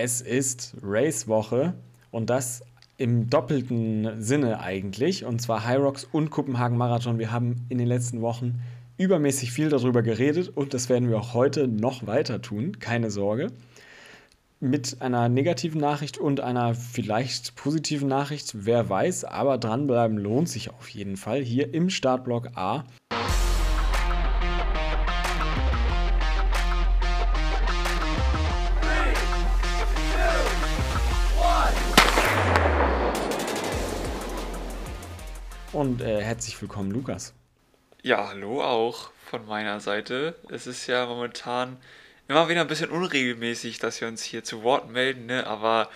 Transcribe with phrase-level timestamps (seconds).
[0.00, 1.74] es ist Race-Woche
[2.12, 2.62] und das
[2.98, 5.24] im doppelten Sinne eigentlich.
[5.24, 7.18] Und zwar High Rocks und Kopenhagen Marathon.
[7.18, 8.60] Wir haben in den letzten Wochen
[8.96, 13.48] übermäßig viel darüber geredet und das werden wir auch heute noch weiter tun, keine Sorge.
[14.60, 20.70] Mit einer negativen Nachricht und einer vielleicht positiven Nachricht, wer weiß, aber dranbleiben lohnt sich
[20.70, 22.84] auf jeden Fall hier im Startblock A.
[35.88, 37.32] Und äh, herzlich willkommen, Lukas.
[38.02, 40.34] Ja, hallo auch von meiner Seite.
[40.50, 41.78] Es ist ja momentan
[42.28, 45.46] immer wieder ein bisschen unregelmäßig, dass wir uns hier zu Wort melden, ne?
[45.46, 45.88] aber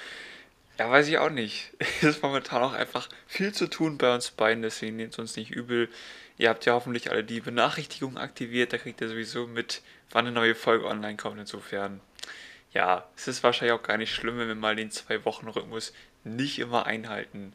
[0.78, 1.72] ja, weiß ich auch nicht.
[1.78, 5.36] Es ist momentan auch einfach viel zu tun bei uns beiden, deswegen nehmt es uns
[5.36, 5.90] nicht übel.
[6.38, 10.34] Ihr habt ja hoffentlich alle die Benachrichtigungen aktiviert, da kriegt ihr sowieso mit, wann eine
[10.34, 11.38] neue Folge online kommt.
[11.38, 12.00] Insofern,
[12.72, 15.92] ja, es ist wahrscheinlich auch gar nicht schlimm, wenn wir mal den Zwei-Wochen-Rhythmus
[16.24, 17.52] nicht immer einhalten.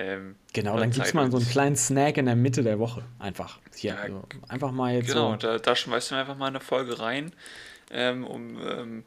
[0.00, 3.04] Ähm, genau, dann gibt es mal so einen kleinen Snack in der Mitte der Woche.
[3.18, 3.58] Einfach.
[3.74, 5.08] Hier, ja, also einfach mal jetzt.
[5.08, 5.36] Genau, so.
[5.36, 7.32] da, da schmeißt du einfach mal eine Folge rein,
[7.90, 9.04] ähm, um ähm,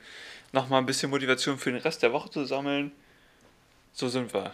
[0.52, 2.91] nochmal ein bisschen Motivation für den Rest der Woche zu sammeln.
[3.91, 4.53] So sind wir.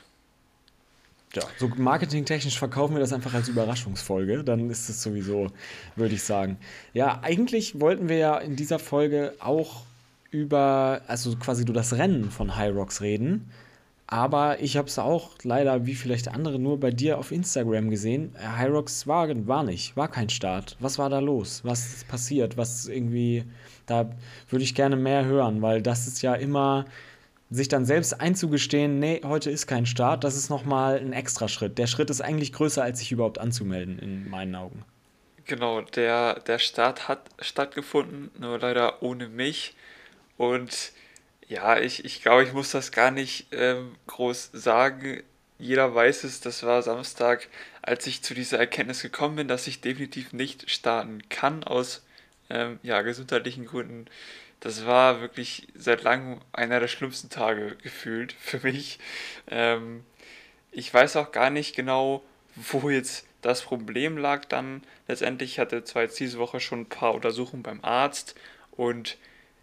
[1.35, 4.45] Ja, so marketingtechnisch verkaufen wir das einfach als Überraschungsfolge.
[4.45, 5.51] Dann ist es sowieso,
[5.97, 6.57] würde ich sagen.
[6.93, 9.83] Ja, eigentlich wollten wir ja in dieser Folge auch
[10.31, 13.51] über, also quasi du das Rennen von High Rocks reden.
[14.11, 18.35] Aber ich habe es auch leider, wie vielleicht andere, nur bei dir auf Instagram gesehen.
[18.57, 20.77] Hyrox war, war nicht, war kein Start.
[20.79, 21.61] Was war da los?
[21.63, 22.57] Was ist passiert?
[22.57, 23.43] Was irgendwie,
[23.85, 24.09] da
[24.49, 26.85] würde ich gerne mehr hören, weil das ist ja immer,
[27.51, 31.77] sich dann selbst einzugestehen, nee, heute ist kein Start, das ist nochmal ein extra Schritt.
[31.77, 34.85] Der Schritt ist eigentlich größer, als sich überhaupt anzumelden, in meinen Augen.
[35.45, 39.75] Genau, der, der Start hat stattgefunden, nur leider ohne mich.
[40.37, 40.93] Und
[41.49, 45.23] ja, ich, ich glaube, ich muss das gar nicht ähm, groß sagen.
[45.57, 47.49] Jeder weiß es, das war Samstag,
[47.81, 52.05] als ich zu dieser Erkenntnis gekommen bin, dass ich definitiv nicht starten kann aus
[52.51, 54.05] ähm, ja, gesundheitlichen Gründen.
[54.59, 58.99] Das war wirklich seit langem einer der schlimmsten Tage gefühlt für mich.
[59.47, 60.03] Ähm,
[60.71, 62.23] ich weiß auch gar nicht genau,
[62.55, 64.83] wo jetzt das Problem lag dann.
[65.07, 68.35] Letztendlich hatte zwar jetzt diese Woche schon ein paar Untersuchungen beim Arzt
[68.71, 69.17] und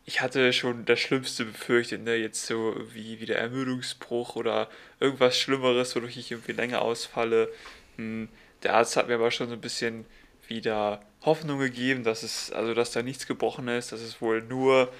[0.06, 2.15] ich hatte schon das Schlimmste befürchtet, ne?
[2.15, 7.53] Jetzt so wie, wie der Ermüdungsbruch oder irgendwas Schlimmeres, wodurch ich irgendwie länger ausfalle.
[7.97, 8.28] Hm,
[8.62, 10.06] der Arzt hat mir aber schon so ein bisschen
[10.47, 14.93] wieder Hoffnung gegeben, dass es, also dass da nichts gebrochen ist, dass es wohl nur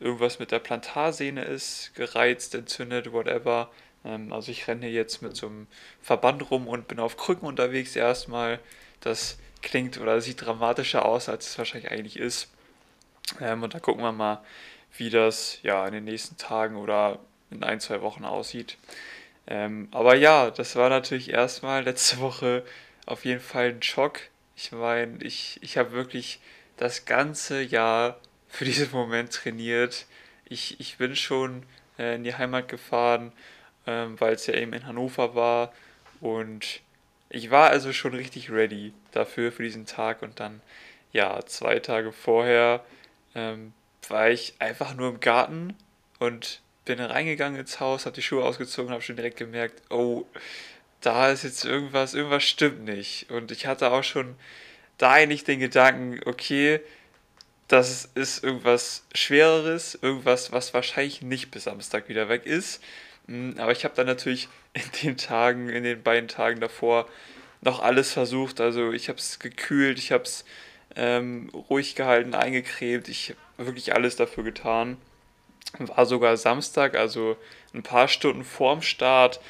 [0.00, 3.70] irgendwas mit der Plantarsehne ist, gereizt, entzündet, whatever.
[4.04, 5.66] Ähm, also ich renne jetzt mit so einem
[6.00, 8.60] Verband rum und bin auf Krücken unterwegs erstmal.
[9.00, 12.53] Das klingt oder sieht dramatischer aus, als es wahrscheinlich eigentlich ist.
[13.40, 14.42] Ähm, und da gucken wir mal,
[14.96, 17.18] wie das ja in den nächsten Tagen oder
[17.50, 18.76] in ein, zwei Wochen aussieht.
[19.46, 22.64] Ähm, aber ja, das war natürlich erstmal letzte Woche
[23.06, 24.20] auf jeden Fall ein Schock.
[24.56, 26.40] Ich meine, ich, ich habe wirklich
[26.76, 28.18] das ganze Jahr
[28.48, 30.06] für diesen Moment trainiert.
[30.46, 31.64] Ich, ich bin schon
[31.98, 33.32] äh, in die Heimat gefahren,
[33.86, 35.72] ähm, weil es ja eben in Hannover war.
[36.20, 36.80] Und
[37.28, 40.22] ich war also schon richtig ready dafür, für diesen Tag.
[40.22, 40.62] Und dann,
[41.12, 42.84] ja, zwei Tage vorher
[43.34, 43.72] ähm,
[44.08, 45.74] war ich einfach nur im Garten
[46.18, 50.26] und bin reingegangen ins Haus, habe die Schuhe ausgezogen und habe schon direkt gemerkt, oh,
[51.00, 53.30] da ist jetzt irgendwas, irgendwas stimmt nicht.
[53.30, 54.36] Und ich hatte auch schon
[54.98, 56.80] da eigentlich den Gedanken, okay,
[57.68, 62.82] das ist irgendwas Schwereres, irgendwas, was wahrscheinlich nicht bis Samstag wieder weg ist.
[63.26, 67.08] Hm, aber ich habe dann natürlich in den Tagen, in den beiden Tagen davor
[67.60, 68.60] noch alles versucht.
[68.60, 70.44] Also ich habe es gekühlt, ich habe es
[70.96, 73.08] ähm, ruhig gehalten, eingecremt.
[73.08, 74.96] Ich habe wirklich alles dafür getan.
[75.78, 77.36] War sogar Samstag, also
[77.72, 79.40] ein paar Stunden vorm Start,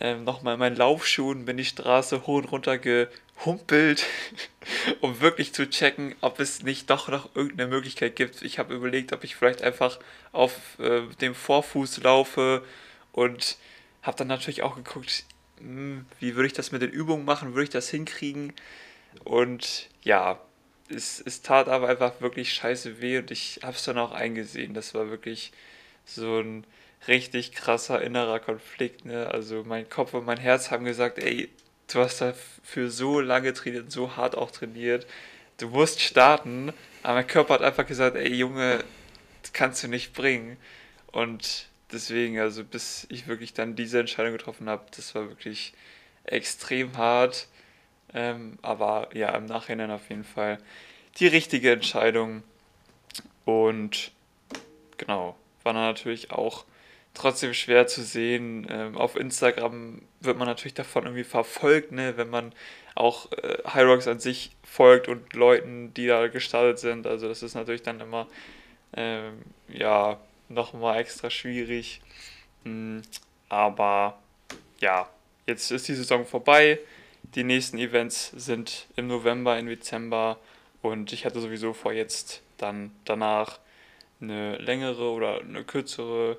[0.00, 4.06] ähm, nochmal in meinen Laufschuhen bin die Straße hoch und runter gehumpelt,
[5.00, 8.42] um wirklich zu checken, ob es nicht doch noch irgendeine Möglichkeit gibt.
[8.42, 9.98] Ich habe überlegt, ob ich vielleicht einfach
[10.32, 12.64] auf äh, dem Vorfuß laufe
[13.12, 13.58] und
[14.02, 15.24] habe dann natürlich auch geguckt,
[15.60, 18.54] mh, hm, wie würde ich das mit den Übungen machen, würde ich das hinkriegen?
[19.24, 20.40] Und ja,
[20.88, 24.74] es, es tat aber einfach wirklich scheiße weh und ich habe es dann auch eingesehen.
[24.74, 25.52] Das war wirklich
[26.04, 26.64] so ein
[27.08, 29.04] richtig krasser innerer Konflikt.
[29.04, 29.28] Ne?
[29.28, 31.48] Also mein Kopf und mein Herz haben gesagt, ey,
[31.92, 35.06] du hast dafür so lange trainiert, so hart auch trainiert.
[35.58, 36.72] Du musst starten.
[37.02, 38.84] Aber mein Körper hat einfach gesagt, ey Junge,
[39.42, 40.56] das kannst du nicht bringen.
[41.10, 45.74] Und deswegen, also bis ich wirklich dann diese Entscheidung getroffen habe, das war wirklich
[46.24, 47.48] extrem hart.
[48.14, 50.58] Ähm, aber ja, im Nachhinein auf jeden Fall
[51.18, 52.42] die richtige Entscheidung.
[53.44, 54.12] Und
[54.98, 56.64] genau, war natürlich auch
[57.14, 58.66] trotzdem schwer zu sehen.
[58.70, 62.52] Ähm, auf Instagram wird man natürlich davon irgendwie verfolgt, ne, wenn man
[62.94, 67.06] auch äh, Hyrox an sich folgt und Leuten, die da gestartet sind.
[67.06, 68.26] Also das ist natürlich dann immer
[68.94, 70.18] ähm, ja
[70.48, 72.00] nochmal extra schwierig.
[72.64, 73.02] Mhm,
[73.48, 74.18] aber
[74.80, 75.08] ja,
[75.46, 76.78] jetzt ist die Saison vorbei.
[77.34, 80.38] Die nächsten Events sind im November, im Dezember
[80.82, 83.58] und ich hatte sowieso vor, jetzt dann danach
[84.20, 86.36] eine längere oder eine kürzere,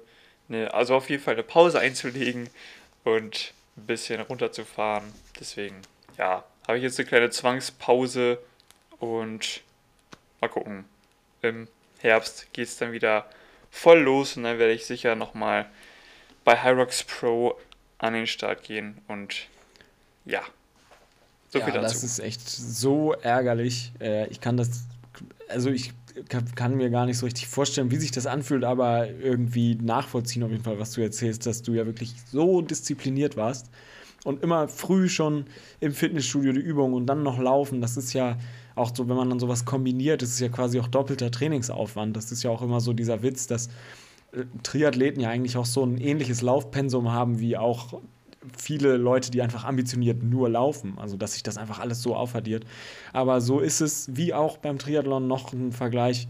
[0.50, 2.48] eine, also auf jeden Fall eine Pause einzulegen
[3.04, 5.04] und ein bisschen runterzufahren.
[5.40, 5.82] Deswegen,
[6.18, 8.38] ja, habe ich jetzt eine kleine Zwangspause
[9.00, 9.62] und
[10.42, 10.86] mal gucken.
[11.42, 11.68] Im
[12.02, 13.28] Herbst geht es dann wieder
[13.72, 15.66] voll los und dann werde ich sicher nochmal
[16.44, 17.60] bei Hyrox Pro
[17.98, 19.48] an den Start gehen und
[20.26, 20.44] ja.
[21.54, 21.70] So ja.
[21.70, 23.94] Das ist echt so ärgerlich.
[24.02, 24.88] Äh, ich kann das,
[25.48, 25.94] also ich
[26.56, 30.50] kann mir gar nicht so richtig vorstellen, wie sich das anfühlt, aber irgendwie nachvollziehen auf
[30.50, 33.70] jeden Fall, was du erzählst, dass du ja wirklich so diszipliniert warst
[34.24, 35.46] und immer früh schon
[35.80, 37.82] im Fitnessstudio die Übung und dann noch laufen.
[37.82, 38.38] Das ist ja
[38.74, 42.18] auch so, wenn man dann sowas kombiniert, das ist ja quasi auch doppelter Trainingsaufwand.
[42.18, 43.68] Das ist ja auch immer so dieser Witz, dass
[44.32, 48.02] äh, Triathleten ja eigentlich auch so ein ähnliches Laufpensum haben wie auch
[48.58, 50.94] viele Leute, die einfach ambitioniert nur laufen.
[50.98, 52.66] Also, dass sich das einfach alles so aufaddiert.
[53.12, 56.28] Aber so ist es wie auch beim Triathlon noch ein Vergleich.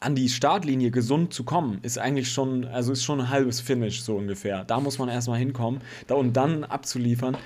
[0.00, 4.02] An die Startlinie gesund zu kommen, ist eigentlich schon, also ist schon ein halbes Finish
[4.02, 4.64] so ungefähr.
[4.64, 7.38] Da muss man erstmal hinkommen da, und dann abzuliefern.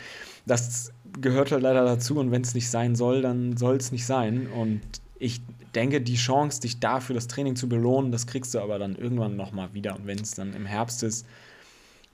[0.44, 4.06] Das gehört halt leider dazu und wenn es nicht sein soll, dann soll es nicht
[4.06, 4.48] sein.
[4.48, 4.80] Und
[5.20, 5.40] ich
[5.74, 9.36] denke, die Chance, dich dafür das Training zu belohnen, das kriegst du aber dann irgendwann
[9.36, 9.94] nochmal wieder.
[9.96, 11.26] Und wenn es dann im Herbst ist,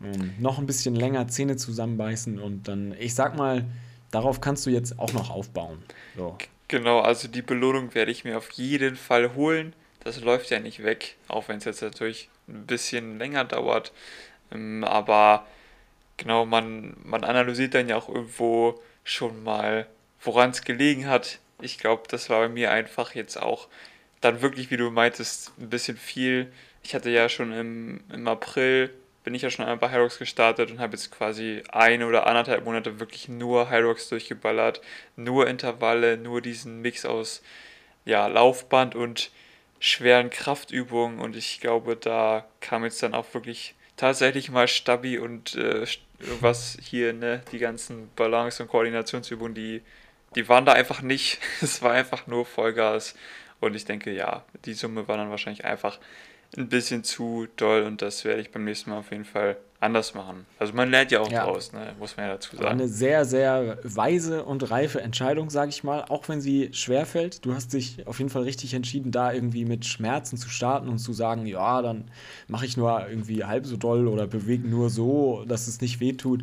[0.02, 3.64] ähm, noch ein bisschen länger Zähne zusammenbeißen und dann, ich sag mal,
[4.10, 5.82] darauf kannst du jetzt auch noch aufbauen.
[6.16, 6.36] So.
[6.68, 9.74] Genau, also die Belohnung werde ich mir auf jeden Fall holen.
[10.02, 13.92] Das läuft ja nicht weg, auch wenn es jetzt natürlich ein bisschen länger dauert.
[14.52, 15.46] Ähm, aber
[16.16, 19.86] genau, man, man analysiert dann ja auch irgendwo schon mal,
[20.20, 21.38] woran es gelegen hat.
[21.60, 23.68] Ich glaube, das war bei mir einfach jetzt auch
[24.20, 26.50] dann wirklich, wie du meintest, ein bisschen viel.
[26.82, 28.90] Ich hatte ja schon im, im April
[29.24, 32.64] bin ich ja schon einmal bei Hyrox gestartet und habe jetzt quasi eine oder anderthalb
[32.64, 34.80] Monate wirklich nur Hyrox durchgeballert,
[35.16, 37.42] nur Intervalle, nur diesen Mix aus
[38.04, 39.30] ja, Laufband und
[39.80, 45.54] schweren Kraftübungen und ich glaube, da kam jetzt dann auch wirklich tatsächlich mal Stabi und
[45.56, 45.86] äh,
[46.40, 49.82] was hier, ne, die ganzen Balance- und Koordinationsübungen, die,
[50.34, 51.38] die waren da einfach nicht.
[51.60, 53.14] Es war einfach nur Vollgas.
[53.60, 55.98] Und ich denke, ja, die Summe war dann wahrscheinlich einfach
[56.56, 60.14] ein bisschen zu doll und das werde ich beim nächsten Mal auf jeden Fall anders
[60.14, 60.46] machen.
[60.58, 61.44] Also man lernt ja auch ja.
[61.44, 61.94] draus, ne?
[61.98, 62.68] muss man ja dazu sagen.
[62.68, 67.44] Eine sehr, sehr weise und reife Entscheidung, sage ich mal, auch wenn sie schwer fällt.
[67.44, 70.98] Du hast dich auf jeden Fall richtig entschieden, da irgendwie mit Schmerzen zu starten und
[70.98, 72.10] zu sagen, ja, dann
[72.48, 76.42] mache ich nur irgendwie halb so doll oder bewege nur so, dass es nicht wehtut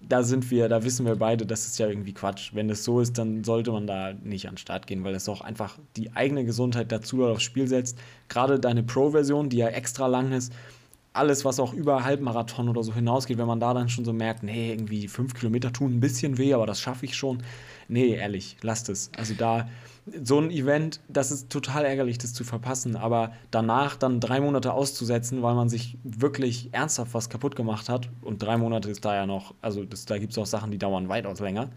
[0.00, 2.50] da sind wir, da wissen wir beide, das ist ja irgendwie Quatsch.
[2.54, 5.28] Wenn es so ist, dann sollte man da nicht an den Start gehen, weil es
[5.28, 7.98] auch einfach die eigene Gesundheit dazu aufs Spiel setzt.
[8.28, 10.52] Gerade deine Pro-Version, die ja extra lang ist,
[11.18, 14.42] alles, was auch über Halbmarathon oder so hinausgeht, wenn man da dann schon so merkt,
[14.42, 17.42] nee, irgendwie fünf Kilometer tun ein bisschen weh, aber das schaffe ich schon.
[17.88, 19.10] Nee, ehrlich, lasst es.
[19.16, 19.68] Also da
[20.22, 24.72] so ein Event, das ist total ärgerlich, das zu verpassen, aber danach dann drei Monate
[24.72, 29.14] auszusetzen, weil man sich wirklich ernsthaft was kaputt gemacht hat und drei Monate ist da
[29.14, 31.68] ja noch, also das, da gibt es auch Sachen, die dauern weitaus länger.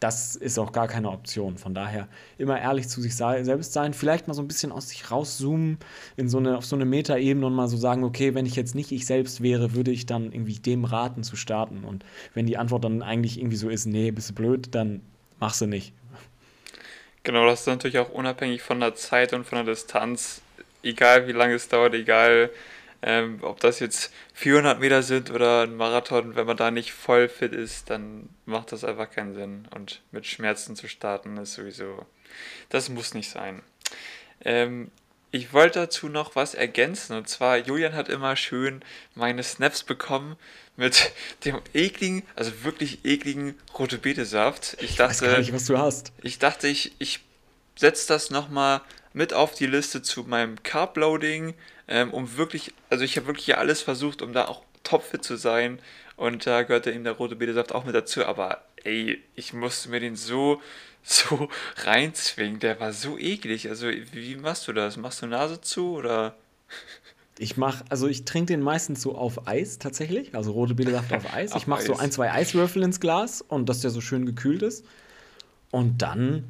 [0.00, 1.58] Das ist auch gar keine Option.
[1.58, 5.10] Von daher immer ehrlich zu sich selbst sein, vielleicht mal so ein bisschen aus sich
[5.10, 5.78] rauszoomen
[6.16, 8.74] in so eine, auf so eine Metaebene und mal so sagen, okay, wenn ich jetzt
[8.74, 11.84] nicht ich selbst wäre, würde ich dann irgendwie dem raten zu starten.
[11.84, 15.02] Und wenn die Antwort dann eigentlich irgendwie so ist, nee, bist du blöd, dann
[15.38, 15.92] mach sie nicht.
[17.22, 20.40] Genau, das ist natürlich auch unabhängig von der Zeit und von der Distanz,
[20.82, 22.50] egal wie lange es dauert, egal
[23.02, 27.28] ähm, ob das jetzt 400 Meter sind oder ein Marathon, wenn man da nicht voll
[27.28, 29.68] fit ist, dann macht das einfach keinen Sinn.
[29.74, 32.04] Und mit Schmerzen zu starten ist sowieso,
[32.68, 33.62] das muss nicht sein.
[34.44, 34.90] Ähm,
[35.32, 37.16] ich wollte dazu noch was ergänzen.
[37.16, 38.82] Und zwar, Julian hat immer schön
[39.14, 40.36] meine Snaps bekommen
[40.76, 41.12] mit
[41.44, 44.76] dem ekligen, also wirklich ekligen rote Betesaft.
[44.80, 46.12] Ich dachte, ich weiß gar nicht, was du hast.
[46.22, 47.20] Ich dachte, ich, ich
[47.76, 51.54] setze das nochmal mit auf die Liste zu meinem Carb-Loading,
[51.90, 55.80] ähm, um wirklich, also ich habe wirklich alles versucht, um da auch topfit zu sein.
[56.16, 58.24] Und da gehörte eben der rote Betesaft auch mit dazu.
[58.24, 60.62] Aber ey, ich musste mir den so
[61.02, 61.48] so
[61.84, 62.60] reinzwingen.
[62.60, 63.68] Der war so eklig.
[63.68, 64.96] Also, wie machst du das?
[64.96, 66.36] Machst du Nase zu oder?
[67.38, 71.32] Ich mach, also ich trinke den meistens so auf Eis tatsächlich, also rote Betesaft auf
[71.32, 71.54] Eis.
[71.56, 74.84] ich mache so ein, zwei Eiswürfel ins Glas und dass der so schön gekühlt ist.
[75.70, 76.44] Und dann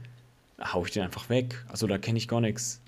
[0.60, 1.64] hau ich den einfach weg.
[1.68, 2.80] Also da kenne ich gar nichts.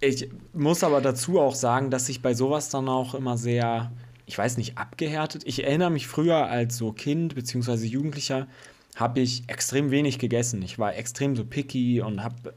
[0.00, 3.90] Ich, muss aber dazu auch sagen, dass ich bei sowas dann auch immer sehr,
[4.26, 5.42] ich weiß nicht, abgehärtet.
[5.44, 7.84] Ich erinnere mich früher als so Kind bzw.
[7.86, 8.46] Jugendlicher,
[8.94, 10.62] habe ich extrem wenig gegessen.
[10.62, 12.54] Ich war extrem so picky und habe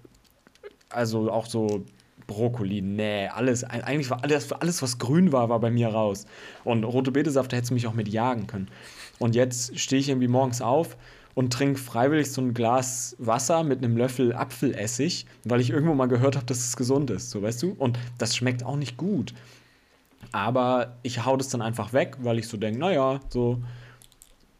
[0.89, 1.85] also auch so
[2.27, 6.25] Brokkoli, nee, alles, eigentlich war alles, alles, was grün war, war bei mir raus.
[6.63, 8.69] Und rote Betesaft, da hättest du mich auch mit jagen können.
[9.19, 10.97] Und jetzt stehe ich irgendwie morgens auf
[11.35, 16.07] und trinke freiwillig so ein Glas Wasser mit einem Löffel Apfelessig, weil ich irgendwo mal
[16.07, 17.71] gehört habe, dass es gesund ist, so weißt du?
[17.77, 19.33] Und das schmeckt auch nicht gut.
[20.31, 23.61] Aber ich hau das dann einfach weg, weil ich so denke, naja, so,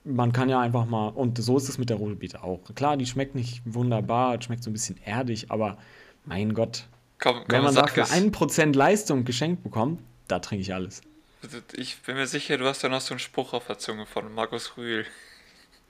[0.04, 2.60] man kann ja einfach mal, und so ist es mit der rote Beete auch.
[2.76, 5.78] Klar, die schmeckt nicht wunderbar, schmeckt so ein bisschen erdig, aber
[6.26, 6.88] mein Gott,
[7.20, 11.02] komm, komm, wenn man dafür ein Prozent Leistung geschenkt bekommt, da trinke ich alles.
[11.74, 14.32] Ich bin mir sicher, du hast da noch so einen Spruch auf der Zunge von
[14.34, 15.06] Markus Rühl.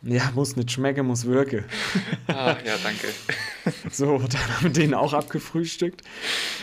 [0.03, 1.65] Ja, muss nicht schmecken, muss wirken.
[2.27, 3.07] Ah, ja, danke.
[3.91, 6.01] So, dann haben wir den auch abgefrühstückt.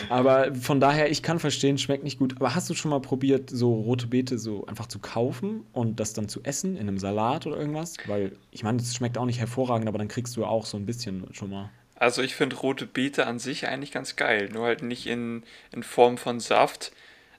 [0.09, 2.35] Aber von daher, ich kann verstehen, schmeckt nicht gut.
[2.37, 6.13] Aber hast du schon mal probiert, so rote Beete so einfach zu kaufen und das
[6.13, 7.95] dann zu essen in einem Salat oder irgendwas?
[8.07, 10.85] Weil, ich meine, es schmeckt auch nicht hervorragend, aber dann kriegst du auch so ein
[10.85, 11.69] bisschen schon mal.
[11.95, 15.83] Also ich finde rote Beete an sich eigentlich ganz geil, nur halt nicht in, in
[15.83, 16.91] Form von Saft.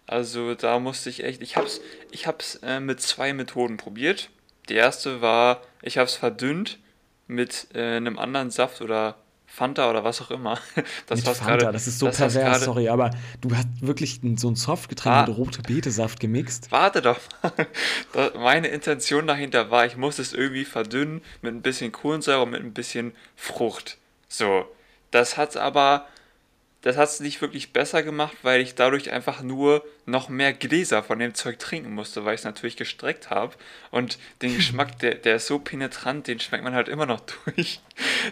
[0.07, 1.81] Also da musste ich echt, ich hab's,
[2.11, 4.31] ich hab's äh, mit zwei Methoden probiert.
[4.71, 6.79] Die erste war, ich hab's verdünnt
[7.27, 10.61] mit äh, einem anderen Saft oder Fanta oder was auch immer.
[11.07, 13.11] Das mit Fanta, grade, das ist so das pervers, sorry, aber
[13.41, 16.71] du hast wirklich so ein Softgetränk ah, mit rote Betesaft gemixt.
[16.71, 18.33] Warte doch mal.
[18.39, 22.63] Meine Intention dahinter war, ich muss es irgendwie verdünnen mit ein bisschen Kohlensäure und mit
[22.63, 23.99] ein bisschen Frucht.
[24.29, 24.67] So,
[25.11, 26.07] das hat's aber,
[26.83, 31.19] das hat's nicht wirklich besser gemacht, weil ich dadurch einfach nur noch mehr Gläser von
[31.19, 33.55] dem Zeug trinken musste, weil ich es natürlich gestreckt habe.
[33.91, 37.81] Und den Geschmack, der, der ist so penetrant, den schmeckt man halt immer noch durch.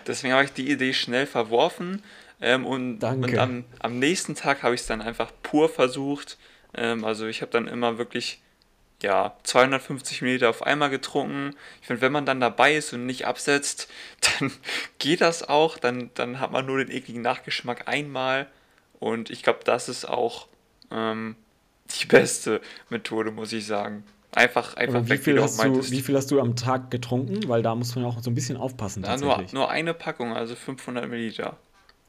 [0.07, 2.03] Deswegen habe ich die Idee schnell verworfen.
[2.41, 6.39] Ähm, und, und am, am nächsten Tag habe ich es dann einfach pur versucht.
[6.75, 8.41] Ähm, also ich habe dann immer wirklich
[9.03, 11.55] ja, 250 Milliliter auf einmal getrunken.
[11.81, 13.89] Ich finde, wenn man dann dabei ist und nicht absetzt,
[14.41, 14.53] dann
[14.99, 15.79] geht das auch.
[15.79, 18.47] Dann, dann hat man nur den ekligen Nachgeschmack einmal.
[18.99, 20.49] Und ich glaube, das ist auch
[20.91, 21.37] ähm,
[22.01, 24.05] die beste Methode, muss ich sagen.
[24.33, 27.49] Einfach, einfach wie weg, viel, wie, hast du, wie viel hast du am Tag getrunken?
[27.49, 29.03] Weil da muss man ja auch so ein bisschen aufpassen.
[29.03, 31.57] Ja, nur, nur eine Packung, also 500 Milliliter.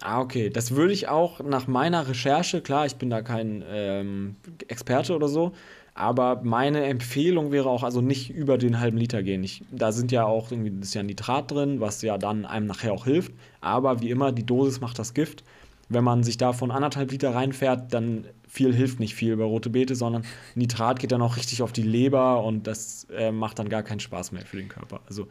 [0.02, 0.50] Ah, okay.
[0.50, 4.36] Das würde ich auch nach meiner Recherche, klar, ich bin da kein ähm,
[4.68, 5.54] Experte oder so,
[6.00, 9.44] aber meine Empfehlung wäre auch, also nicht über den halben Liter gehen.
[9.44, 12.68] Ich, da sind ja auch irgendwie, das ist ja Nitrat drin, was ja dann einem
[12.68, 13.34] nachher auch hilft.
[13.60, 15.44] Aber wie immer, die Dosis macht das Gift.
[15.90, 19.70] Wenn man sich da von anderthalb Liter reinfährt, dann viel hilft nicht viel über rote
[19.70, 20.24] Beete, sondern
[20.56, 24.00] Nitrat geht dann auch richtig auf die Leber und das äh, macht dann gar keinen
[24.00, 25.02] Spaß mehr für den Körper.
[25.06, 25.28] Also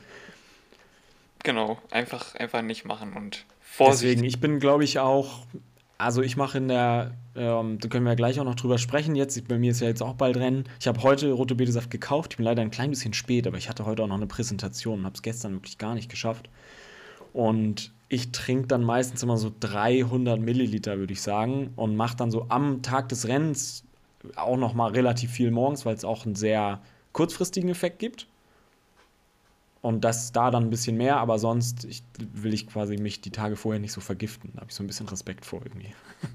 [1.44, 4.02] genau, einfach, einfach nicht machen und Vorsicht.
[4.04, 5.46] Deswegen, ich bin, glaube ich, auch
[5.98, 9.16] also ich mache in der, ähm, da können wir ja gleich auch noch drüber sprechen
[9.16, 10.64] jetzt, bei mir ist ja jetzt auch bald Rennen.
[10.80, 13.68] Ich habe heute rote Betesaft gekauft, ich bin leider ein klein bisschen spät, aber ich
[13.68, 16.48] hatte heute auch noch eine Präsentation und habe es gestern wirklich gar nicht geschafft.
[17.32, 22.30] Und ich trinke dann meistens immer so 300 Milliliter, würde ich sagen, und mache dann
[22.30, 23.84] so am Tag des Rennens
[24.36, 26.80] auch noch mal relativ viel morgens, weil es auch einen sehr
[27.12, 28.28] kurzfristigen Effekt gibt.
[29.88, 33.30] Und das da dann ein bisschen mehr, aber sonst ich, will ich quasi mich die
[33.30, 34.50] Tage vorher nicht so vergiften.
[34.52, 35.94] Da habe ich so ein bisschen Respekt vor irgendwie.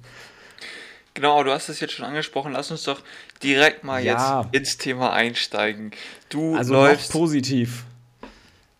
[1.16, 2.54] Genau, du hast es jetzt schon angesprochen.
[2.54, 3.00] Lass uns doch
[3.44, 4.42] direkt mal ja.
[4.42, 5.92] jetzt ins Thema einsteigen.
[6.30, 7.12] Du also läufst.
[7.12, 7.84] Positiv.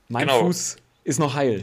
[0.08, 0.40] Mein genau.
[0.40, 1.62] Fuß ist noch heil.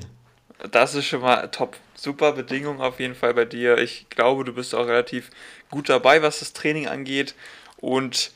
[0.71, 1.77] Das ist schon mal top.
[1.97, 3.79] Super Bedingung auf jeden Fall bei dir.
[3.79, 5.31] Ich glaube, du bist auch relativ
[5.73, 7.35] gut dabei, was das Training angeht.
[7.79, 8.31] Und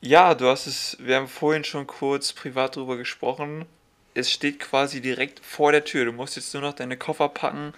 [0.00, 3.66] ja, du hast es, wir haben vorhin schon kurz privat drüber gesprochen
[4.14, 6.04] es steht quasi direkt vor der Tür.
[6.04, 7.72] Du musst jetzt nur noch deine Koffer packen,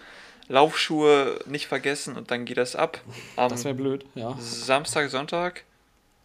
[0.49, 3.01] Laufschuhe nicht vergessen und dann geht das ab.
[3.37, 4.37] Am das wäre blöd, ja.
[4.39, 5.65] Samstag, Sonntag?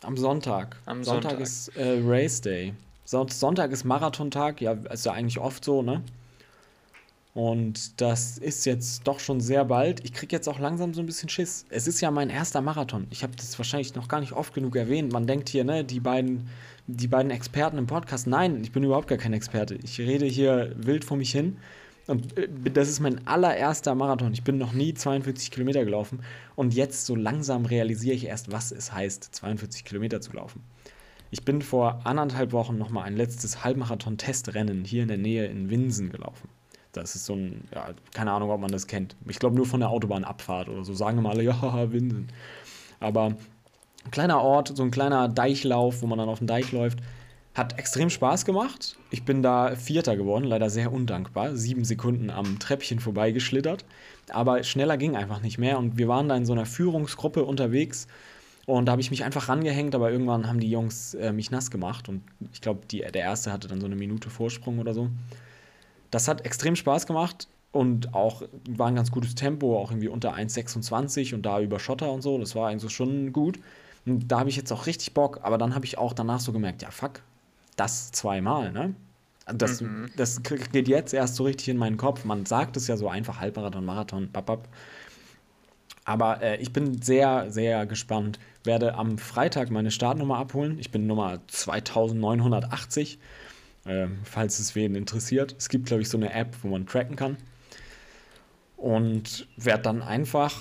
[0.01, 0.77] Am Sonntag.
[0.85, 2.73] Am Sonntag, Sonntag ist äh, Race Day.
[3.05, 6.03] Sonntag ist Marathontag, ja, ist ja eigentlich oft so, ne?
[7.33, 10.03] Und das ist jetzt doch schon sehr bald.
[10.03, 11.65] Ich kriege jetzt auch langsam so ein bisschen Schiss.
[11.69, 13.05] Es ist ja mein erster Marathon.
[13.11, 15.13] Ich habe das wahrscheinlich noch gar nicht oft genug erwähnt.
[15.13, 16.49] Man denkt hier, ne, die beiden
[16.87, 18.27] die beiden Experten im Podcast.
[18.27, 19.75] Nein, ich bin überhaupt gar kein Experte.
[19.83, 21.57] Ich rede hier wild vor mich hin.
[22.07, 24.33] Und äh, das ist mein allererster Marathon.
[24.33, 26.21] Ich bin noch nie 42 Kilometer gelaufen.
[26.55, 30.63] Und jetzt so langsam realisiere ich erst, was es heißt, 42 Kilometer zu laufen.
[31.29, 36.09] Ich bin vor anderthalb Wochen nochmal ein letztes Halbmarathon-Testrennen hier in der Nähe in Winsen
[36.09, 36.47] gelaufen.
[36.93, 39.17] Das ist so ein, ja, keine Ahnung, ob man das kennt.
[39.27, 40.93] Ich glaube nur von der Autobahnabfahrt oder so.
[40.93, 42.29] Sagen wir mal, ja, Winsen.
[43.01, 43.35] Aber
[44.07, 46.99] ein kleiner Ort, so ein kleiner Deichlauf, wo man dann auf den Deich läuft.
[47.53, 48.97] Hat extrem Spaß gemacht.
[49.09, 51.55] Ich bin da Vierter geworden, leider sehr undankbar.
[51.55, 53.83] Sieben Sekunden am Treppchen vorbeigeschlittert.
[54.29, 55.77] Aber schneller ging einfach nicht mehr.
[55.79, 58.07] Und wir waren da in so einer Führungsgruppe unterwegs.
[58.67, 61.71] Und da habe ich mich einfach rangehängt, aber irgendwann haben die Jungs äh, mich nass
[61.71, 62.09] gemacht.
[62.09, 62.21] Und
[62.53, 65.09] ich glaube, der erste hatte dann so eine Minute Vorsprung oder so.
[66.11, 70.35] Das hat extrem Spaß gemacht und auch war ein ganz gutes Tempo, auch irgendwie unter
[70.35, 72.37] 1,26 und da über Schotter und so.
[72.37, 73.57] Das war eigentlich schon gut.
[74.07, 76.53] Und da habe ich jetzt auch richtig Bock, aber dann habe ich auch danach so
[76.53, 77.21] gemerkt, ja fuck,
[77.75, 78.95] das zweimal, ne?
[79.53, 80.09] Das, mhm.
[80.17, 82.25] das geht jetzt erst so richtig in meinen Kopf.
[82.25, 84.67] Man sagt es ja so einfach, Halbmarathon, Marathon, babab.
[86.03, 88.39] Aber äh, ich bin sehr, sehr gespannt.
[88.65, 90.79] Werde am Freitag meine Startnummer abholen.
[90.79, 93.19] Ich bin Nummer 2980,
[93.85, 95.55] äh, falls es wen interessiert.
[95.57, 97.37] Es gibt, glaube ich, so eine App, wo man tracken kann.
[98.75, 100.59] Und werde dann einfach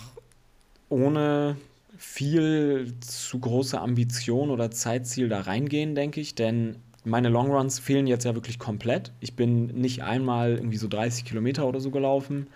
[0.88, 1.56] ohne
[1.96, 6.34] viel zu große Ambition oder Zeitziel da reingehen, denke ich.
[6.34, 9.12] Denn meine Longruns fehlen jetzt ja wirklich komplett.
[9.20, 12.48] Ich bin nicht einmal irgendwie so 30 Kilometer oder so gelaufen.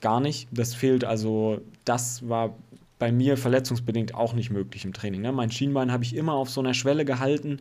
[0.00, 0.48] Gar nicht.
[0.52, 2.56] Das fehlt also, das war
[2.98, 5.22] bei mir verletzungsbedingt auch nicht möglich im Training.
[5.22, 5.32] Ne?
[5.32, 7.60] Mein Schienbein habe ich immer auf so einer Schwelle gehalten,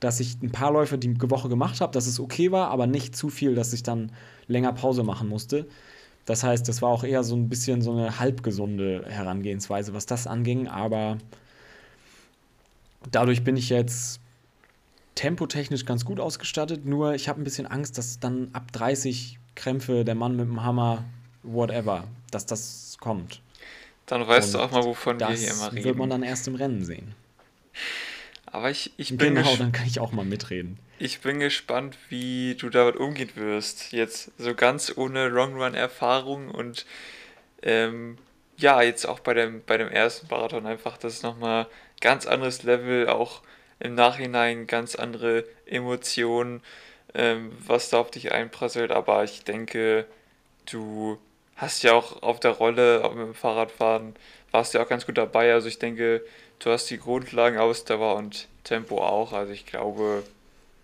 [0.00, 3.14] dass ich ein paar Läufe die Woche gemacht habe, dass es okay war, aber nicht
[3.14, 4.12] zu viel, dass ich dann
[4.46, 5.66] länger Pause machen musste.
[6.26, 10.26] Das heißt, das war auch eher so ein bisschen so eine halbgesunde Herangehensweise, was das
[10.26, 10.68] anging.
[10.68, 11.18] Aber
[13.10, 14.20] dadurch bin ich jetzt
[15.14, 16.86] tempotechnisch ganz gut ausgestattet.
[16.86, 20.62] Nur ich habe ein bisschen Angst, dass dann ab 30 Krämpfe der Mann mit dem
[20.62, 21.04] Hammer,
[21.42, 23.42] whatever, dass das kommt.
[24.06, 25.76] Dann weißt Und du auch mal, wovon wir hier immer reden.
[25.76, 27.14] Das wird man dann erst im Rennen sehen.
[28.52, 29.34] Aber ich, ich bin.
[29.34, 30.78] Genau, dann kann ich auch mal mitreden.
[30.98, 33.92] Ich bin gespannt, wie du damit umgehen wirst.
[33.92, 36.84] Jetzt so ganz ohne Long-Run-Erfahrung und
[37.62, 38.18] ähm,
[38.56, 41.66] ja, jetzt auch bei dem, bei dem ersten Marathon einfach, das ist nochmal
[42.00, 43.42] ganz anderes Level, auch
[43.78, 46.62] im Nachhinein ganz andere Emotionen,
[47.14, 48.90] ähm, was da auf dich einprasselt.
[48.90, 50.06] Aber ich denke,
[50.70, 51.18] du
[51.56, 54.14] hast ja auch auf der Rolle auch mit dem Fahrradfahren,
[54.50, 55.52] warst ja auch ganz gut dabei.
[55.52, 56.22] Also ich denke,
[56.60, 59.32] du hast die Grundlagen, Ausdauer und Tempo auch.
[59.32, 60.22] Also ich glaube,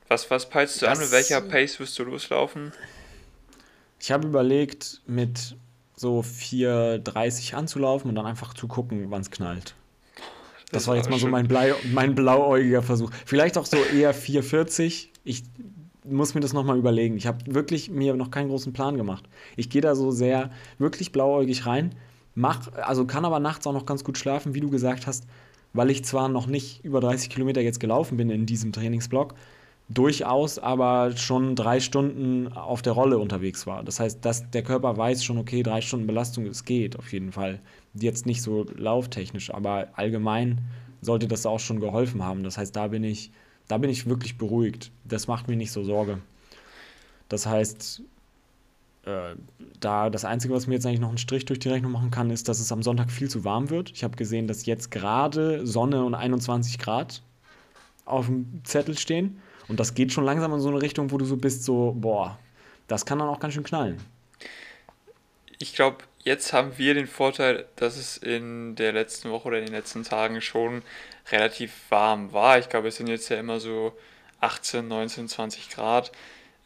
[0.09, 1.05] was, was peilst du das, an?
[1.05, 2.73] Mit welcher Pace wirst du loslaufen?
[4.01, 5.57] Ich habe überlegt, mit
[5.97, 9.75] so 4,30 anzulaufen und dann einfach zu gucken, wann es knallt.
[10.71, 13.11] Das, das war jetzt mal so mein, Blei, mein blauäugiger Versuch.
[13.25, 15.09] Vielleicht auch so eher 4,40.
[15.25, 15.45] Ich
[16.05, 17.17] muss mir das nochmal überlegen.
[17.17, 19.25] Ich habe wirklich mir noch keinen großen Plan gemacht.
[19.57, 21.95] Ich gehe da so sehr wirklich blauäugig rein,
[22.35, 25.25] mach, also kann aber nachts auch noch ganz gut schlafen, wie du gesagt hast,
[25.77, 29.35] weil ich zwar noch nicht über 30 Kilometer jetzt gelaufen bin in diesem Trainingsblock,
[29.89, 33.85] durchaus aber schon drei Stunden auf der Rolle unterwegs war.
[33.85, 37.33] Das heißt, dass der Körper weiß schon, okay, drei Stunden Belastung, es geht auf jeden
[37.33, 37.61] Fall.
[37.95, 40.63] Jetzt nicht so lauftechnisch, aber allgemein
[41.03, 42.43] sollte das auch schon geholfen haben.
[42.43, 43.31] Das heißt, da bin ich,
[43.69, 44.91] da bin ich wirklich beruhigt.
[45.05, 46.19] Das macht mir nicht so Sorge.
[47.29, 48.03] Das heißt,
[49.81, 52.31] da das Einzige, was mir jetzt eigentlich noch einen Strich durch die Rechnung machen kann,
[52.31, 53.91] ist, dass es am Sonntag viel zu warm wird.
[53.93, 57.23] Ich habe gesehen, dass jetzt gerade Sonne und 21 Grad
[58.05, 59.41] auf dem Zettel stehen.
[59.69, 62.39] Und das geht schon langsam in so eine Richtung, wo du so bist, so, boah,
[62.89, 63.99] das kann dann auch ganz schön knallen.
[65.59, 69.67] Ich glaube, jetzt haben wir den Vorteil, dass es in der letzten Woche oder in
[69.67, 70.83] den letzten Tagen schon
[71.31, 72.59] relativ warm war.
[72.59, 73.97] Ich glaube, es sind jetzt ja immer so
[74.41, 76.13] 18, 19, 20 Grad.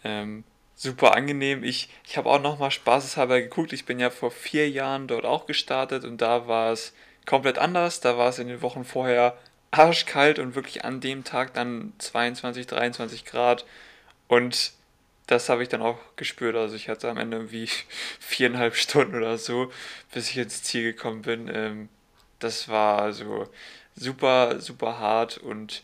[0.05, 0.44] Ähm,
[0.80, 1.62] super angenehm.
[1.62, 3.74] Ich, ich habe auch nochmal spaßeshalber geguckt.
[3.74, 6.94] Ich bin ja vor vier Jahren dort auch gestartet und da war es
[7.26, 8.00] komplett anders.
[8.00, 9.36] Da war es in den Wochen vorher
[9.72, 13.66] arschkalt und wirklich an dem Tag dann 22, 23 Grad.
[14.26, 14.72] Und
[15.26, 16.56] das habe ich dann auch gespürt.
[16.56, 17.68] Also ich hatte am Ende irgendwie
[18.18, 19.70] viereinhalb Stunden oder so,
[20.14, 21.50] bis ich ins Ziel gekommen bin.
[21.52, 21.88] Ähm,
[22.38, 23.50] das war also
[23.96, 25.82] super, super hart und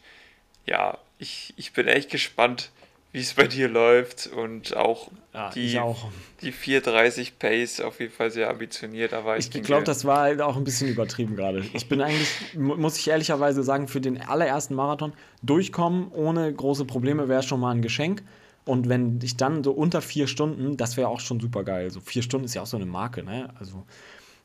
[0.64, 2.70] ja, ich, ich bin echt gespannt,
[3.16, 6.10] wie es bei dir läuft und auch ja, die, auch.
[6.42, 9.14] die 430 Pace auf jeden Fall sehr ambitioniert.
[9.14, 11.64] Aber ich, ich glaube, das war halt auch ein bisschen übertrieben gerade.
[11.72, 17.26] Ich bin eigentlich, muss ich ehrlicherweise sagen, für den allerersten Marathon durchkommen ohne große Probleme
[17.26, 18.22] wäre schon mal ein Geschenk.
[18.66, 21.90] Und wenn ich dann so unter vier Stunden, das wäre auch schon super geil.
[21.90, 23.48] So vier Stunden ist ja auch so eine Marke, ne?
[23.58, 23.86] Also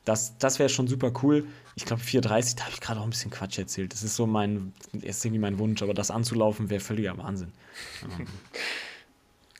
[0.04, 1.46] das, das wäre schon super cool.
[1.76, 3.92] Ich glaube, 4,30, da habe ich gerade auch ein bisschen Quatsch erzählt.
[3.92, 7.52] Das ist so mein, ist irgendwie mein Wunsch, aber das anzulaufen wäre völliger Wahnsinn.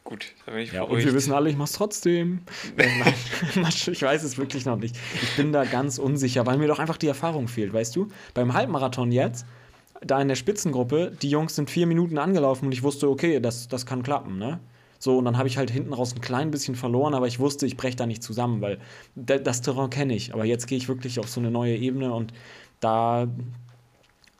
[0.05, 2.41] Gut, da bin ich Ja, und wir wissen alle, ich mache es trotzdem.
[3.71, 4.97] ich weiß es wirklich noch nicht.
[5.23, 8.09] Ich bin da ganz unsicher, weil mir doch einfach die Erfahrung fehlt, weißt du?
[8.35, 9.47] Beim Halbmarathon jetzt,
[10.01, 13.69] da in der Spitzengruppe, die Jungs sind vier Minuten angelaufen und ich wusste, okay, das,
[13.69, 14.61] das kann klappen, ne?
[14.99, 17.67] So, und dann habe ich halt hinten raus ein klein bisschen verloren, aber ich wusste,
[17.67, 18.79] ich breche da nicht zusammen, weil
[19.17, 20.33] das Terrain kenne ich.
[20.33, 22.33] Aber jetzt gehe ich wirklich auf so eine neue Ebene und
[22.79, 23.27] da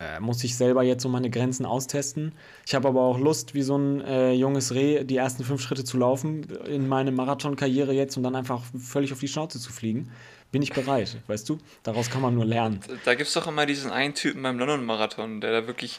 [0.03, 2.33] äh, muss ich selber jetzt so meine Grenzen austesten.
[2.67, 5.85] Ich habe aber auch Lust, wie so ein äh, junges Reh die ersten fünf Schritte
[5.85, 10.11] zu laufen in meine Marathonkarriere jetzt und dann einfach völlig auf die Schnauze zu fliegen.
[10.51, 11.59] Bin ich bereit, weißt du?
[11.83, 12.81] Daraus kann man nur lernen.
[13.05, 15.99] Da gibt es doch immer diesen einen Typen beim London-Marathon, der da wirklich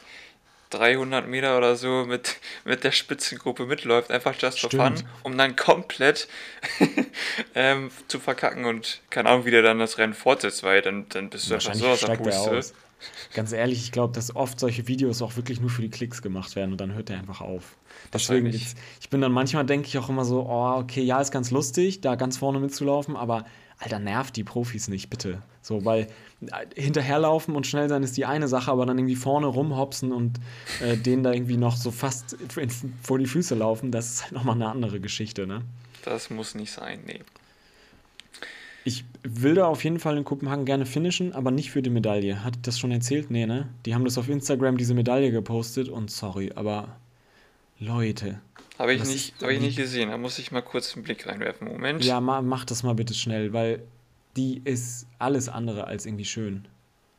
[0.70, 5.56] 300 Meter oder so mit, mit der Spitzengruppe mitläuft, einfach just for fun, um dann
[5.56, 6.28] komplett
[7.54, 11.30] ähm, zu verkacken und keine Ahnung, wie der dann das Rennen fortsetzt, weil dann, dann
[11.30, 12.62] bist du einfach so aus der Puste.
[13.34, 16.56] Ganz ehrlich, ich glaube, dass oft solche Videos auch wirklich nur für die Klicks gemacht
[16.56, 17.76] werden und dann hört er einfach auf.
[18.12, 21.30] Deswegen, ich, ich bin dann manchmal, denke ich auch immer so, oh, okay, ja, ist
[21.30, 23.44] ganz lustig, da ganz vorne mitzulaufen, aber
[23.78, 25.42] Alter, nervt die Profis nicht, bitte.
[25.60, 26.06] So, weil
[26.42, 30.38] äh, hinterherlaufen und schnell sein ist die eine Sache, aber dann irgendwie vorne rumhopsen und
[30.80, 32.36] äh, denen da irgendwie noch so fast
[33.02, 35.62] vor die Füße laufen, das ist halt nochmal eine andere Geschichte, ne?
[36.04, 37.20] Das muss nicht sein, nee.
[38.84, 42.44] Ich will da auf jeden Fall in Kopenhagen gerne finishen, aber nicht für die Medaille.
[42.44, 43.30] Hat das schon erzählt?
[43.30, 43.68] Nee, ne?
[43.86, 46.96] Die haben das auf Instagram, diese Medaille gepostet und sorry, aber
[47.80, 48.40] Leute.
[48.78, 51.68] Habe ich, nicht, hab ich nicht gesehen, da muss ich mal kurz einen Blick reinwerfen.
[51.68, 52.04] Moment.
[52.04, 53.82] Ja, mach das mal bitte schnell, weil
[54.36, 56.66] die ist alles andere als irgendwie schön.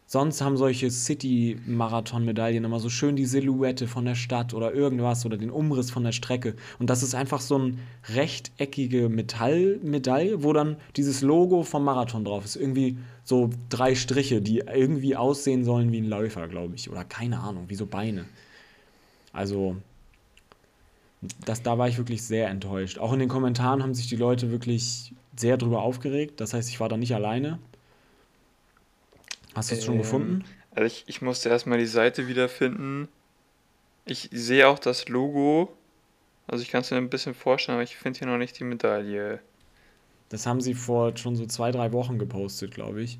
[0.07, 5.35] Sonst haben solche City-Marathon-Medaillen immer so schön die Silhouette von der Stadt oder irgendwas oder
[5.35, 6.55] den Umriss von der Strecke.
[6.77, 7.77] Und das ist einfach so eine
[8.09, 12.55] rechteckige Metallmedaille, wo dann dieses Logo vom Marathon drauf ist.
[12.55, 16.91] Irgendwie so drei Striche, die irgendwie aussehen sollen wie ein Läufer, glaube ich.
[16.91, 18.25] Oder keine Ahnung, wie so Beine.
[19.33, 19.75] Also,
[21.45, 22.99] das, da war ich wirklich sehr enttäuscht.
[22.99, 26.39] Auch in den Kommentaren haben sich die Leute wirklich sehr drüber aufgeregt.
[26.39, 27.57] Das heißt, ich war da nicht alleine.
[29.55, 30.43] Hast du es ähm, schon gefunden?
[30.71, 33.07] Also ich, ich musste erstmal die Seite wiederfinden.
[34.05, 35.75] Ich sehe auch das Logo.
[36.47, 38.65] Also ich kann es mir ein bisschen vorstellen, aber ich finde hier noch nicht die
[38.65, 39.39] Medaille.
[40.29, 43.19] Das haben sie vor schon so zwei, drei Wochen gepostet, glaube ich.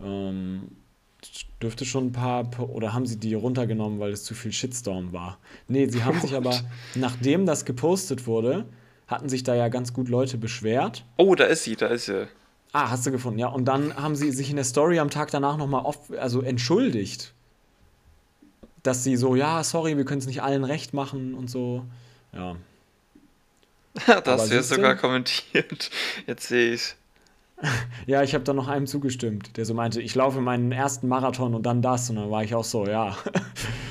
[0.00, 0.68] Ähm,
[1.62, 5.38] dürfte schon ein paar, oder haben sie die runtergenommen, weil es zu viel Shitstorm war?
[5.68, 6.60] Nee, sie haben sich aber,
[6.94, 8.66] nachdem das gepostet wurde,
[9.06, 11.04] hatten sich da ja ganz gut Leute beschwert.
[11.16, 12.28] Oh, da ist sie, da ist sie.
[12.72, 13.48] Ah, hast du gefunden, ja.
[13.48, 17.34] Und dann haben sie sich in der Story am Tag danach nochmal oft, also entschuldigt.
[18.82, 21.84] Dass sie so, ja, sorry, wir können es nicht allen recht machen und so.
[22.32, 22.56] Ja.
[24.24, 25.90] das wird sogar kommentiert.
[26.26, 26.96] Jetzt sehe ich
[28.06, 31.54] Ja, ich habe dann noch einem zugestimmt, der so meinte, ich laufe meinen ersten Marathon
[31.54, 32.10] und dann das.
[32.10, 33.16] Und dann war ich auch so, ja.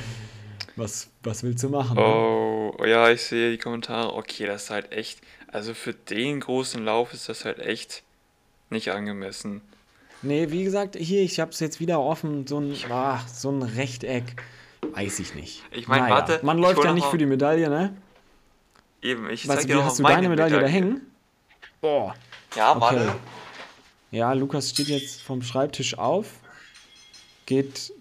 [0.76, 1.96] was, was willst du machen?
[1.96, 2.04] Ne?
[2.04, 2.90] Oh, ne?
[2.90, 4.14] ja, ich sehe die Kommentare.
[4.14, 5.22] Okay, das ist halt echt.
[5.48, 8.04] Also für den großen Lauf ist das halt echt
[8.72, 9.62] nicht angemessen.
[10.22, 12.46] Nee, wie gesagt, hier, ich habe es jetzt wieder offen.
[12.46, 14.42] So ein, ah, so ein Rechteck.
[14.94, 15.64] Weiß ich nicht.
[15.72, 16.40] Ich meine, naja, warte.
[16.44, 17.96] Man läuft ja nicht für die Medaille, ne?
[19.02, 21.02] Eben, ich zeig dir noch Hast du deine Medaille, Medaille da hängen?
[21.82, 22.16] Boah.
[22.56, 22.82] Ja, okay.
[22.82, 23.16] warte.
[24.12, 26.28] Ja, Lukas steht jetzt vom Schreibtisch auf,
[27.46, 27.94] geht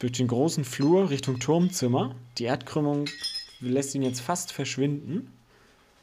[0.00, 2.16] durch den großen Flur Richtung Turmzimmer.
[2.38, 3.04] Die Erdkrümmung
[3.60, 5.32] lässt ihn jetzt fast verschwinden.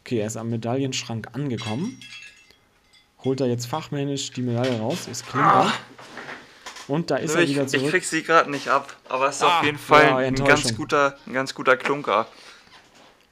[0.02, 2.00] Okay, er ist am Medaillenschrank angekommen.
[3.24, 5.68] Holt er jetzt fachmännisch die Medaille raus, ist klar.
[5.68, 5.74] Ah.
[6.88, 7.86] Und da ist ich, er wieder zurück.
[7.86, 10.36] Ich krieg sie gerade nicht ab, aber es ist ah, auf jeden Fall ja, ein,
[10.36, 12.28] ganz guter, ein ganz guter Klunker.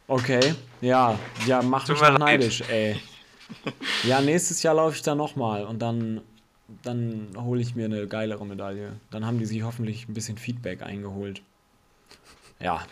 [0.07, 2.99] Okay, ja, ja, mach mich noch neidisch, ey.
[4.03, 6.21] Ja, nächstes Jahr laufe ich da nochmal und dann,
[6.83, 8.99] dann hole ich mir eine geilere Medaille.
[9.09, 11.41] Dann haben die sich hoffentlich ein bisschen Feedback eingeholt.
[12.59, 12.85] Ja,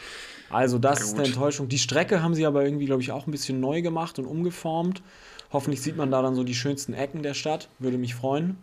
[0.50, 1.68] also das ist eine Enttäuschung.
[1.68, 5.02] Die Strecke haben sie aber irgendwie, glaube ich, auch ein bisschen neu gemacht und umgeformt.
[5.56, 7.70] Hoffentlich sieht man da dann so die schönsten Ecken der Stadt.
[7.80, 8.58] Würde mich freuen.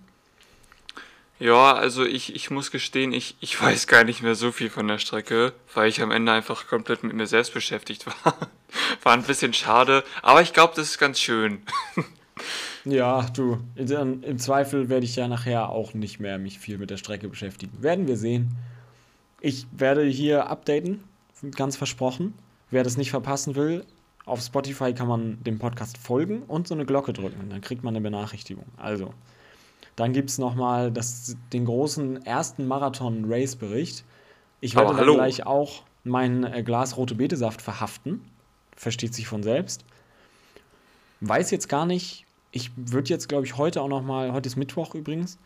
[1.39, 4.87] Ja, also ich, ich muss gestehen, ich, ich weiß gar nicht mehr so viel von
[4.89, 8.37] der Strecke, weil ich am Ende einfach komplett mit mir selbst beschäftigt war.
[9.03, 11.63] War ein bisschen schade, aber ich glaube, das ist ganz schön.
[12.85, 16.97] Ja, du, im Zweifel werde ich ja nachher auch nicht mehr mich viel mit der
[16.97, 17.81] Strecke beschäftigen.
[17.81, 18.57] Werden wir sehen.
[19.41, 21.05] Ich werde hier updaten,
[21.55, 22.35] ganz versprochen.
[22.71, 23.87] Wer das nicht verpassen will,
[24.33, 27.51] auf Spotify kann man dem Podcast folgen und so eine Glocke drücken.
[27.51, 28.65] Dann kriegt man eine Benachrichtigung.
[28.79, 29.13] Also,
[29.95, 30.91] dann gibt es nochmal
[31.53, 34.05] den großen ersten Marathon-Race-Bericht.
[34.63, 38.23] Ich werde dann gleich auch mein äh, Glas rote Betesaft verhaften.
[38.75, 39.85] Versteht sich von selbst.
[41.21, 42.25] Weiß jetzt gar nicht.
[42.53, 45.39] Ich würde jetzt, glaube ich, heute auch nochmal, heute ist Mittwoch übrigens,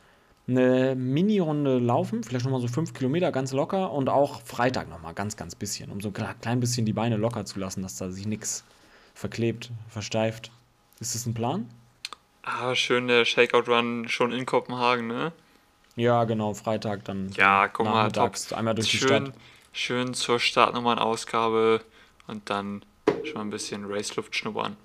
[0.49, 5.37] eine Mini-Runde laufen, vielleicht nochmal so fünf Kilometer ganz locker und auch Freitag nochmal ganz,
[5.37, 8.27] ganz bisschen, um so ein klein bisschen die Beine locker zu lassen, dass da sich
[8.27, 8.65] nichts
[9.17, 10.53] verklebt, versteift.
[11.01, 11.69] Ist das ein Plan?
[12.43, 15.33] Ah, schön der Shakeout-Run schon in Kopenhagen, ne?
[15.97, 17.33] Ja, genau, Freitag dann.
[17.33, 18.35] Ja, guck mal, top.
[18.53, 19.41] einmal durch schön, die Stadt.
[19.73, 21.81] Schön zur Startnummern-Ausgabe
[22.27, 22.85] und dann
[23.25, 24.77] schon mal ein bisschen Raceluft schnuppern.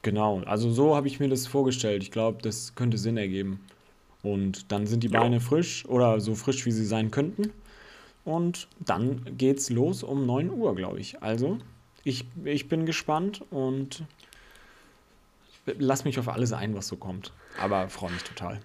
[0.00, 2.02] Genau, also so habe ich mir das vorgestellt.
[2.02, 3.64] Ich glaube, das könnte Sinn ergeben.
[4.22, 5.40] Und dann sind die Beine ja.
[5.40, 7.52] frisch oder so frisch, wie sie sein könnten.
[8.24, 11.22] Und dann geht's los um 9 Uhr, glaube ich.
[11.22, 11.58] Also,
[12.04, 14.04] ich, ich bin gespannt und
[15.66, 17.32] lass mich auf alles ein, was so kommt.
[17.58, 18.60] Aber freue mich total.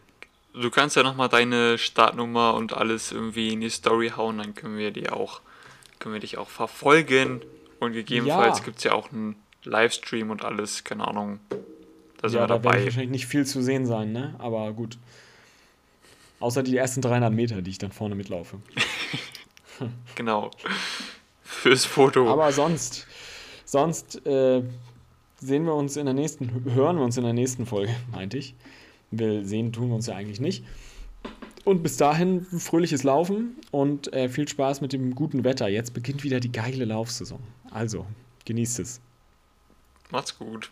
[0.53, 4.77] Du kannst ja nochmal deine Startnummer und alles irgendwie in die Story hauen, dann können
[4.77, 5.41] wir die auch,
[5.99, 7.41] können wir dich auch verfolgen.
[7.79, 8.65] Und gegebenenfalls ja.
[8.65, 11.39] gibt es ja auch einen Livestream und alles, keine Ahnung.
[12.17, 12.71] Da sind ja, wir dabei.
[12.71, 14.33] Da wird wahrscheinlich nicht viel zu sehen sein, ne?
[14.39, 14.97] Aber gut.
[16.39, 18.59] Außer die ersten 300 Meter, die ich dann vorne mitlaufe.
[20.15, 20.51] genau.
[21.43, 22.31] Fürs Foto.
[22.31, 23.07] Aber sonst,
[23.67, 24.63] sonst äh,
[25.39, 28.55] sehen wir uns in der nächsten, hören wir uns in der nächsten Folge, meinte ich.
[29.11, 30.65] Wir sehen tun wir uns ja eigentlich nicht.
[31.63, 35.67] Und bis dahin fröhliches Laufen und äh, viel Spaß mit dem guten Wetter.
[35.67, 37.39] Jetzt beginnt wieder die geile Laufsaison.
[37.71, 38.05] Also,
[38.45, 39.01] genießt es.
[40.11, 40.71] Macht's gut.